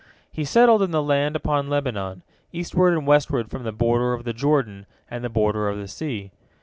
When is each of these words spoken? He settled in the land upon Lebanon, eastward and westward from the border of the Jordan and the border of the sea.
He 0.31 0.45
settled 0.45 0.81
in 0.81 0.89
the 0.89 1.03
land 1.03 1.35
upon 1.35 1.69
Lebanon, 1.69 2.23
eastward 2.51 2.93
and 2.93 3.05
westward 3.05 3.51
from 3.51 3.61
the 3.65 3.71
border 3.71 4.13
of 4.13 4.23
the 4.23 4.33
Jordan 4.33 4.87
and 5.11 5.23
the 5.23 5.29
border 5.29 5.69
of 5.69 5.77
the 5.77 5.87
sea. 5.87 6.31